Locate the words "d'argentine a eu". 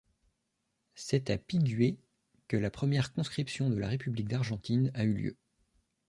4.29-5.13